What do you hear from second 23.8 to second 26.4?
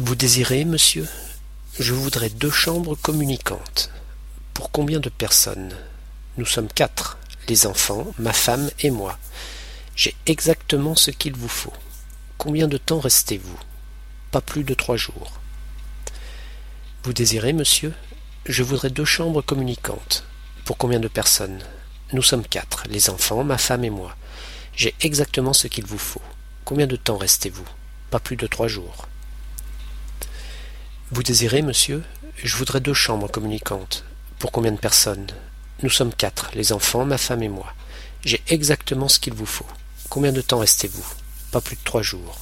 et moi. J'ai exactement ce qu'il vous faut.